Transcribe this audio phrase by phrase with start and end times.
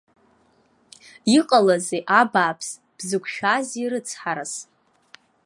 [1.37, 4.53] Иҟалазеи, абааԥс, бзықәшәазеи рыцҳарас?